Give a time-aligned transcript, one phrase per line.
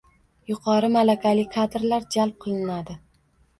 [0.51, 3.01] -yuqori malakali kadrlar jalb qilinadi;